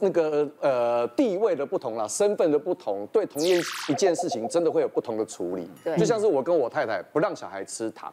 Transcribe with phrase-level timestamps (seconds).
[0.00, 3.58] 那个呃地位的不同啦，身份的不同，对同一
[3.88, 5.70] 一件事情，真的会有不同的处理。
[5.82, 8.12] 对就像是我跟我太太不让小孩吃糖，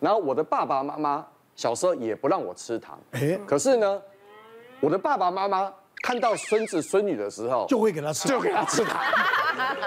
[0.00, 4.00] 然后我的爸爸妈妈小时候也不让我吃糖，哎，可是呢，
[4.80, 9.00] 我的爸爸妈妈看到孙子孙女的时候，就会给他吃，就给他吃糖。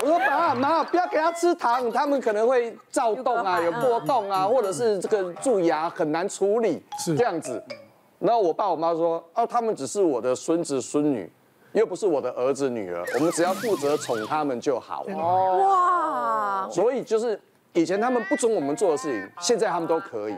[0.01, 7.63] 我说爸妈不要给他吃糖，他们可能会躁动啊，有波动啊，或者是这个蛀牙很难处理，是这样子。
[8.19, 11.31] 然后我爸我妈说，哦，他们只是我的孙子孙女，
[11.71, 15.03] 又不是我的儿子女儿，我们只要负责宠他们就好。
[15.03, 17.39] 哇，所以就是
[17.73, 20.35] 以前他们不准我们做的事情，现在他们都可以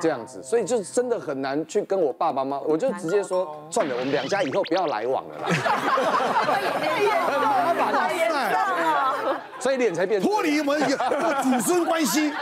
[0.00, 5.48] 这样子，所以就真的很难去跟我爸爸妈妈，我就直接说算了，我们两家以后不要来往了啦。
[7.28, 12.32] 很麻烦，严重哦，所以脸才变脱离我们祖孙关系。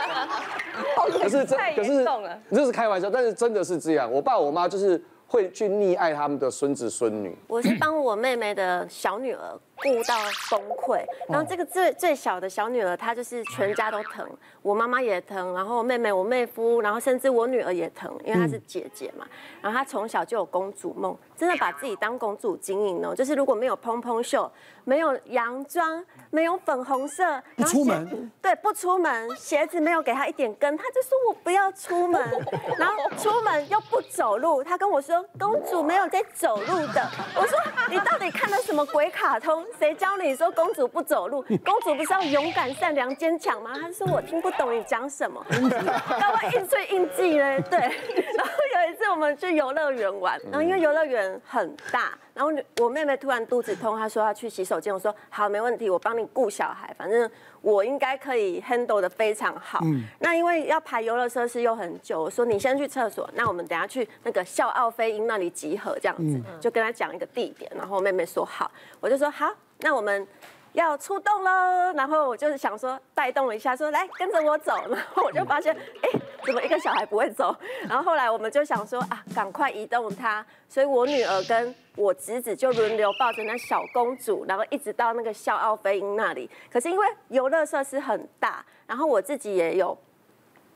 [1.11, 2.05] 可是真太可是
[2.51, 4.11] 这是开玩笑，但是真的是这样。
[4.11, 7.35] 我爸我妈就是会去溺爱他们的孙子孙女。
[7.47, 10.15] 我是帮我妹妹的小女儿顾到
[10.49, 14.27] 崩溃，然后这个最最小的小女儿，她就是全家都疼，
[14.61, 19.25] 我妈妈也疼，然后妹妹、我妹夫，然后甚至我女儿也疼，因为她是姐姐嘛。
[19.61, 23.13] 然后她从小就有公主梦，真的把自己当公主经营哦。
[23.15, 24.51] 就是如果没有蓬蓬袖，
[24.83, 32.21] 没有洋装，没有粉红色，不出门对，不出门，鞋子没有给她一点跟，她就说我不要出门，
[32.77, 39.66] 然后出门又不走路，她跟我说公主没有在走路的，我说你到底看了什么鬼卡通？
[39.77, 41.41] 谁教你说公主不走路？
[41.63, 43.73] 公主不是要勇敢、善良、坚强吗？
[43.79, 47.61] 他说我听不懂你讲什么， 那我硬吹硬记呢。
[47.69, 47.91] 对，然
[48.45, 48.51] 后
[48.87, 52.49] 有一次我们去游乐园玩，然后因为游乐园很大，然后
[52.79, 57.29] 我妹妹突然肚子痛，她说要去洗手间，我说好，没问题，我帮你顾小孩，反正
[57.61, 59.81] 我应该可以 handle 的非常好。
[60.19, 68.71] 那因为要排游乐设施又很久，我说你先去厕所，那我们等下去那个笑傲飞鹰那里集合，这样子就跟她讲一个地点，然后我妹妹说好，
[69.01, 69.53] 我就说好。
[69.79, 70.25] 那我们
[70.71, 76.09] 要出动喽，然后我就是想说带动了一下，说来跟着我走，然后我就发现，哎，
[76.45, 77.55] 怎么一个小孩不会走？
[77.87, 86.49] 然后后来我们就想说啊，赶快移动他，所以我女儿跟我侄子就轮流抱着那小公主，然后一直到那个笑傲飞鹰那里。
[86.71, 89.97] 可是因为游乐设施很大，然后我自己也有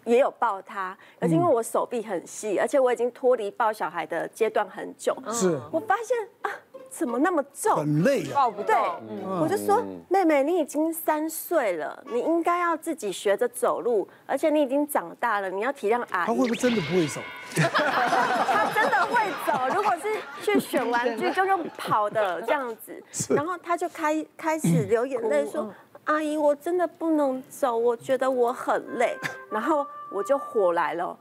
[0.06, 6.52] 也有抱他，可是因为我手臂很细，而且我已经脱离抱小孩的阶段很久，是我发现啊。
[6.92, 7.78] 怎么那么重？
[7.78, 8.36] 很累啊！
[8.36, 16.28] 抱不对动，，我就说妹妹，你已经三岁了，你应该要自己学着走路，而且你已经长大了，你要体谅阿姨。
[16.28, 17.22] 他会不会真的不会走？
[17.56, 23.02] 他真的会走，如果是去选玩具， 就用跑的这样子，
[23.34, 25.74] 然后他就开开始流眼泪说
[26.06, 29.18] ：“阿姨，我真的不能走，我觉得我很累。”
[29.50, 31.18] 然后我就火来了。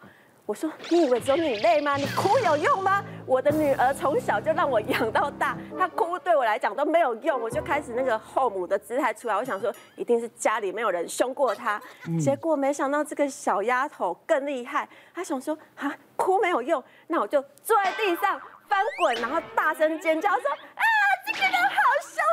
[0.51, 1.95] 我说：“你以为只有你累吗？
[1.95, 3.05] 你哭有用吗？
[3.25, 7.41] 我的女儿从小就让我养到大，她哭对我来讲都没有用。
[7.41, 11.81] 我就开始那个后母的姿态出来，我想说一定是家里没有人凶过她。
[12.21, 20.83] 结果没想到这个小丫头更厉害，她想说啊，哭没有用，那我就坐在地上翻滚，然后大声尖叫说啊，
[21.29, 22.25] 这个人好凶，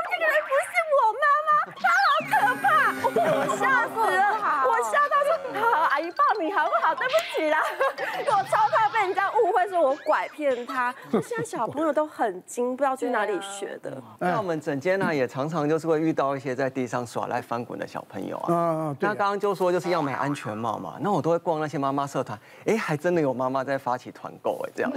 [6.95, 7.57] 对不起啦。
[8.27, 10.93] ”我超怕被人家误会，说我拐骗他。
[11.23, 14.01] 现在小朋友都很精，不知道去哪里学的。
[14.19, 18.53] 那我们整间呢，也常常就是会遇到一些在地上耍赖翻滚的小朋友啊。
[18.53, 24.91] 啊，对那刚刚就说就是要买安全帽嘛，那我都会逛那些妈妈社团，哎，还真的有妈妈在发起团购哎，这样。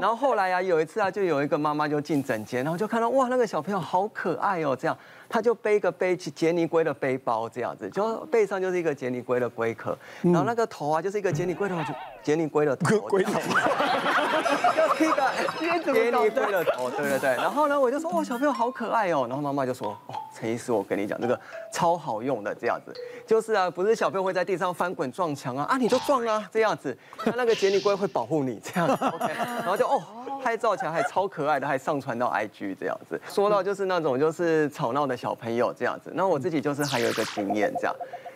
[0.00, 4.96] 然后后来啊，有一次啊，就有一个妈妈就进整间，然后就看到哇，那个小朋友好可爱哦，这样。
[5.28, 11.76] 他就背一个背起杰尼龟的背包，这样子，就背上就是一个杰尼龟的龟壳，然后那个头啊，就是一个杰尼龟的
[12.22, 17.30] 杰尼龟的头，龟头，就是一个杰尼龟的头，对对对。
[17.36, 19.26] 然后呢，我就说，哇，小朋友好可爱哦。
[19.28, 21.38] 然后妈妈就说，哦，陈医师，我跟你讲，这个
[21.72, 22.92] 超好用的，这样子，
[23.26, 29.32] 就是啊，不是小朋友会在地上翻滚撞墙啊，啊，你就撞啊，这样子，那那个杰尼龟会保护你，这样子，OK。
[29.34, 30.02] 然后就哦，
[30.46, 33.20] 拍照起来还超可爱的，还上传到 IG 这样子。
[33.28, 37.92] 说到就是那种就是吵闹的小朋友这样子，那我自己就是还有一个经验这样。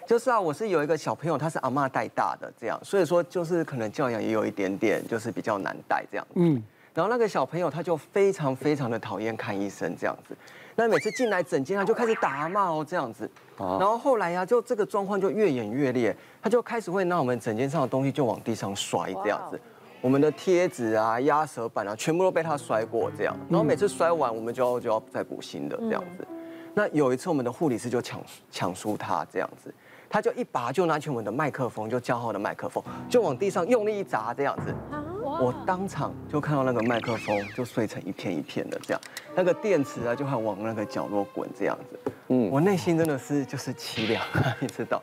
[0.08, 6.26] 就是啊，我是有一个小朋友，他是阿妈带大的，这样，所以说就是可能教养也有一点点，就是比较难带这样。
[6.34, 6.60] 嗯，
[6.92, 10.36] 然后那个小朋友他就非常非常的讨厌看医生这样子，
[10.74, 19.60] 那每次进来诊间他就开始打阿嬷哦这样子，然后后来呀、啊，就这个状况就越演越烈，他就开始会拿我们诊间上的东西就往地上摔这样子，
[20.00, 26.26] 我们的贴纸啊、压舌板啊，全部都被他摔过这样，然后每次摔完我们就要就要再补新的这样子。
[26.74, 29.72] 那有一次我们的护理师就抢抢输他这样子。
[30.12, 34.74] 他就一把就拿起我们的麦克风，就叫号的麦克风，就往地上用力一砸，这样子。
[35.22, 39.00] 我当场就看到那个麦克风就碎成一片一片的这样，
[39.36, 42.12] 那个电池啊就还往那个角落滚这样子。
[42.26, 44.20] 嗯，我内心真的是就是凄凉，
[44.58, 45.00] 你知道，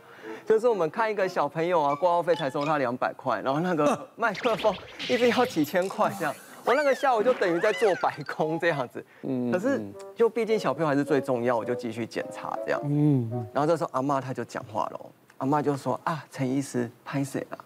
[0.48, 4.74] 就是我们看一个小朋友啊，挂号费才收他两百块，然后那个 麦克风
[5.10, 6.34] 一直要几千块这样。
[6.64, 9.82] 我那个下午就等于在做白工这样子，嗯，可是
[10.16, 15.00] 就毕竟小朋友还是最重要，我就继续检查这样，嗯，然后这时候阿妈她就讲话了，
[15.38, 17.58] 阿妈就说啊，陈医师拍谁了？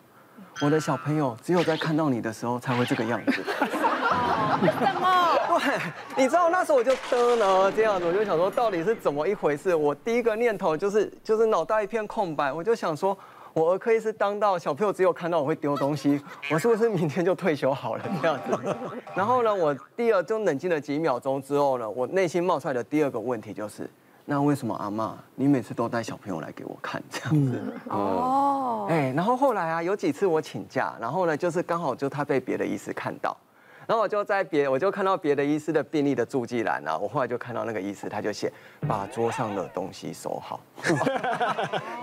[0.61, 3.43] 我的小朋友只有在看到你的时候才会这个样子。
[4.61, 5.59] 为什么？
[5.59, 9.73] 对，你知道那时候我就得了这样子，我就想说到底是怎么一回事？
[9.75, 13.17] 我第一个念头就是就是脑袋一片空白，我就想说。
[13.53, 18.75] 我儿科医师当到小朋友只有看到我会丢东西，我是不是明天就退休好了这样子？
[19.13, 23.89] 然后呢，我第二就冷静了几秒钟之后呢，我内心冒出来的第二个问题就是，
[24.23, 27.61] 那为什么阿妈你每次都带小朋友来给我看这样子？
[27.89, 33.35] 哦，哎，然后后来啊有几次我请假，然后呢就是刚好就他被别的医师看到。
[33.91, 38.49] 然后我就在别，我就看到别的医师的病历的注记栏啊，我后来就看到那个医师，他就写
[38.87, 40.61] 把桌上的东西收好。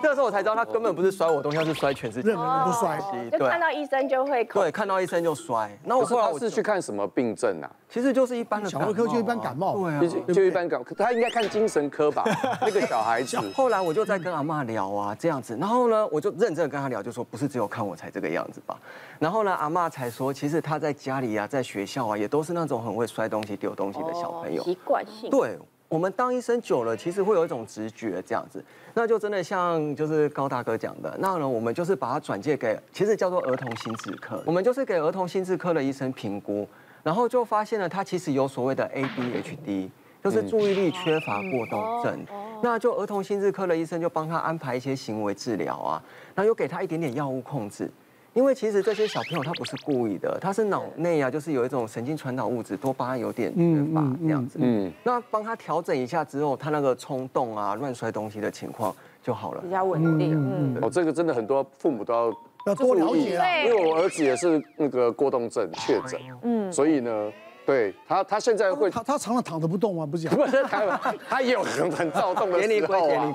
[0.03, 2.29] 那个时候我才知道，他根本不是摔我东西，他是摔全世界。
[2.29, 3.01] 任何人都摔。
[3.31, 4.45] 对，看到医生就会。
[4.45, 5.71] 对，看到医生就摔。
[5.83, 7.71] 那我后来我是去看什么病症啊？
[7.89, 9.79] 其实就是一般的小儿科，就一般感冒。
[9.79, 10.01] 对啊，
[10.35, 10.87] 就一般感冒。
[10.95, 12.23] 他应该看精神科吧？
[12.61, 13.39] 那个小孩子。
[13.55, 15.57] 后来我就在跟阿妈聊啊，这样子。
[15.59, 18.79] 然后呢，我就认真的跟他聊，就说不是只有看我才这个样子吧。
[19.19, 24.63] 然后呢，阿妈才说，其实他在家里啊，在学校啊，也都是那种很会摔东西、丢东西的小朋友。
[24.63, 25.31] 习惯性。
[25.31, 25.59] 对，
[25.89, 28.63] 我们当医生久了，其实会有一种直觉，这样子，
[28.95, 36.69] 那就真的像就是高大哥讲的，那呢，我们就是把它转介给，其实叫做儿童心智科，我们就是给儿童心智科的医生评估，
[37.03, 39.89] 然后就发现了他其实有所谓的 ADHD，
[40.23, 42.27] 就是注意力缺乏过动症，
[42.63, 46.03] 那就儿童心智科的医生就帮他安排一些行为治疗啊，
[46.35, 47.91] 然后又给他一点点药物控制。
[48.39, 54.61] 因为其实这些小朋友他不是故意的，他是脑内啊，就是有一种神经传导物质多巴胺有点缺乏这样子。
[54.63, 60.35] 嗯，那帮他调整一下之后，他那个冲动啊、乱摔东西的情况就好了，比较稳定。
[60.35, 62.33] 嗯，哦，这个真的很多父母都要
[62.67, 67.33] 要多了解啊，因为我儿子也是那个过动症确诊，嗯，所以呢，
[67.67, 70.07] 对他他现在会他他常常躺着不动吗？
[70.07, 70.97] 不是，不是他
[71.29, 73.35] 他也有很很躁动的时候啊，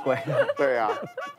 [0.55, 0.89] 对啊，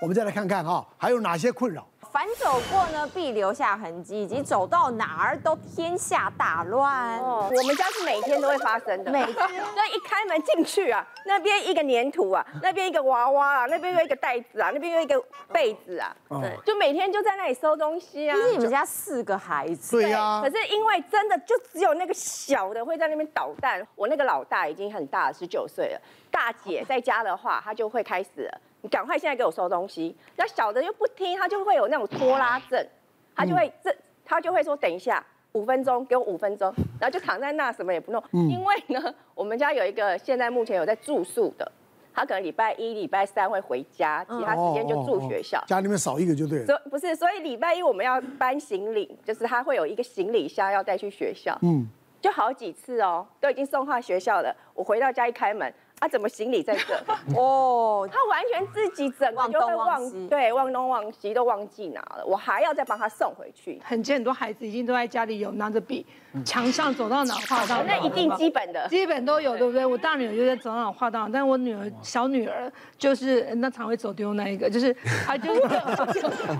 [0.02, 1.86] 我们再来看看哈，还有哪些困扰？
[2.14, 7.18] 凡走过呢，必留下痕迹，以及走到哪儿都天下大乱。
[7.18, 9.34] 哦，我们家是每天都会发生的，每天。
[9.74, 15.20] 那一开门进去啊，那边一个粘土啊，那边一个娃娃啊，那边又一个袋子啊，那边又一个
[15.52, 18.36] 被子啊，对，就每天就在那里收东西啊。
[18.36, 20.40] 其实你们家四个孩子，对呀。
[20.40, 26.00] 可是因为真的就只有那个小的会在那边捣蛋，我那个老大已经很大了，十九岁了，
[26.30, 28.60] 大姐在家的话，她就会开始了。
[28.84, 32.86] 你赶快现在给我收东西，那小的又不听，他就会有那种拖拉症，
[33.34, 33.90] 他就会这，
[34.26, 36.70] 他就会说等一下，五分钟，给我五分钟，
[37.00, 38.22] 然后就躺在那什么也不弄。
[38.30, 41.72] 因为呢，我们家有一个现在目前有在住宿的，
[42.12, 45.64] 他可能礼拜一、礼拜三会回家，其他时间就住学校。
[45.66, 46.66] 家里面少一个就对了。
[46.66, 51.58] 所不是，所以礼拜一我们要搬行李，就是他会有一个行李箱要带去学校。
[51.62, 51.88] 嗯，
[52.20, 55.72] 就好几次哦，都已经送到学校了，我回到家一开门。
[56.04, 56.94] 他怎么行李在这？
[57.34, 63.80] 哦，他完全自己整个就会忘，对，忘东忘西都忘记拿了，我还要再帮他送回去。
[63.82, 66.04] 很见很多孩子已经都在家里有拿着笔，
[66.44, 69.86] 墙上走到哪画到哪，那一定基本的，基本都有，对不对？
[69.86, 74.94] 我大女儿就在走到哪画到哪，但我女儿小女儿就是那常会走丢那一个，就是
[75.26, 75.60] 她就是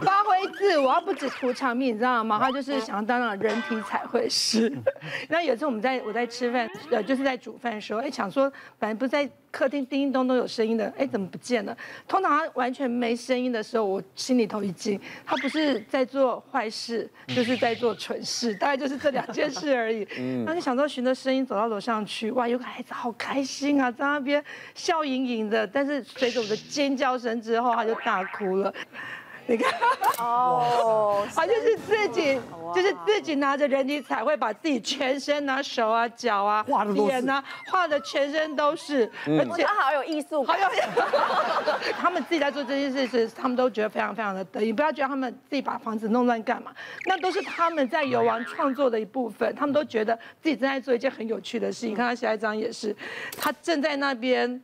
[0.01, 2.39] 发挥自我，不止图场面，你知道吗？
[2.41, 4.73] 她就是想要当那人体彩绘师。
[5.29, 9.29] 那有次我们在我在吃饭，呃，就是在煮饭的时候，哎，想说反正不是在。
[9.51, 11.77] 客厅叮叮咚咚有声音的，哎，怎么不见了？
[12.09, 20.05] 通常他完全没声音的时候，我心里头一惊，他不是在做坏事， 就是在做蠢事，大概就是这两件事而已。
[20.19, 28.75] 嗯，那就想说循着声音走到楼上去，哇，有个孩子好开心啊，在那边笑盈盈的，但是随着我的尖叫声之后，他就大哭了。
[29.47, 29.71] 你看，
[30.19, 32.41] 哦，他就是自己，
[32.75, 40.67] 就是自己拿着人体彩绘，把自己全身啊、手啊、脚啊、脸啊画的全身都是，而且他好有艺术，好有。
[42.01, 44.73] 他们自己在做这件事时，他们都觉得非常非常的得意。
[44.73, 46.73] 不要觉得他们自己把房子弄乱干嘛，
[47.07, 49.55] 那都是他们在游玩创作的一部分。
[49.55, 51.91] 他们都觉得自己正在做一件很有趣的事情。
[51.91, 52.97] 你看他下一张也是，
[53.37, 54.63] 他正在那边。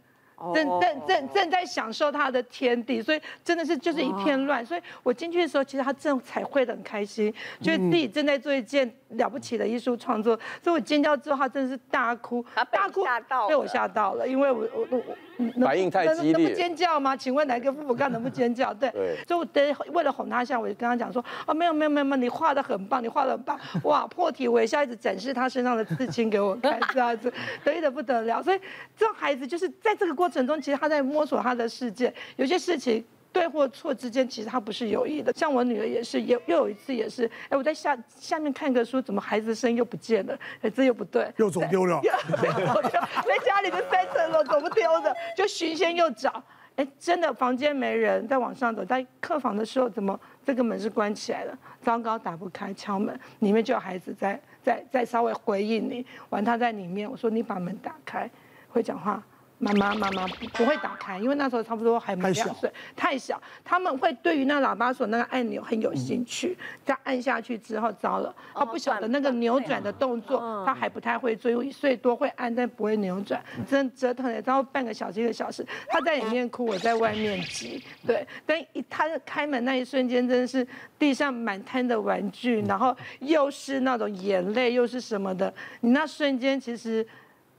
[0.55, 4.65] 正正正正在享受他的天地，所以真的是就是一片乱。
[4.65, 10.39] 所以我进去的时候，其实他正彩绘的很开心，觉得自己正在做一件了不起的艺术创作。
[10.63, 13.05] 所以我尖叫之后，他真的是大哭，大哭
[13.49, 17.17] 被我吓到了，因为我我我反应太激烈，能不尖叫吗？
[17.17, 18.73] 请问哪个父母干能不尖叫？
[18.81, 18.91] 对，
[19.27, 27.33] 所以我得为了哄他笑，我就跟他讲说啊，没有没有没有，你画的很棒，你画的很棒，哇，破涕为笑，一直展示他身上的刺青给我看，这样子
[27.65, 28.43] 得意的不得了。
[28.43, 28.61] 所以
[28.97, 33.05] 这种孩子就是在这个过程中，其实他在摸索他的世界，有些事情。
[33.33, 35.33] 对或错之间，其实他不是有意的。
[35.35, 40.37] 像我女儿也是，也又有一次也是，哎，我在下下面看个书，怎么孩子声音又不见了？
[40.63, 42.01] 哎，这又不对，又走丢了。
[42.03, 45.15] 在家里的三层楼怎么丢的？
[45.37, 46.43] 就寻仙又找，
[46.75, 51.57] 哎，真的房间没人，再往上走，在客房的时候，怎么这个门是关起来的？
[51.81, 58.29] 糟糕，打不开，敲门，里面就有孩子在在在稍微回应你，完他在里面，我说你把门打开，
[58.71, 59.23] 会讲话。
[59.61, 63.41] 妈妈妈妈不不会打开，因为那时候差不多还没两岁，太小。
[63.63, 73.39] 他们会对于那喇叭锁那个按钮很有兴趣，再按下去之后，糟了，他不晓得那个扭转的动作，他还不太会做，一岁多会按，但不会扭转，
[73.69, 78.27] 真折腾了，然后半个小时一个小时，他在里面哭，我在外面急，对。
[78.47, 80.67] 但一他开门那一瞬间，真的是
[80.99, 87.07] 地上满摊的玩具，然后又是那种眼泪，又是什么的，你那瞬间其实。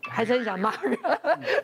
[0.09, 0.97] 还是很想骂人，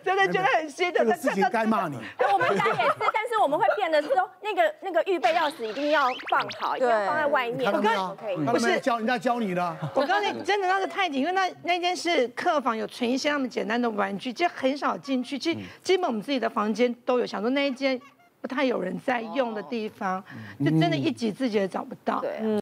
[0.03, 1.05] 真的觉得很心疼。
[1.05, 1.97] 这个事情该骂你。
[2.31, 7.71] 我们家也是，但是我们会变的是说，那个那个预备钥匙一定要放好，一定要放在外面。
[7.71, 8.15] 我刚
[8.45, 9.77] 不是教人家教你的。
[9.93, 15.37] 我告诉你，真的那个太紧，因为那那间是客房，有存一些那么简单的玩具，其实很少进去。
[15.37, 17.99] 其实基本我们自己的房间都有，想说那一间
[18.41, 20.23] 不太有人在用的地方，
[20.59, 22.21] 就真的一己自己也找不到。
[22.21, 22.61] 对。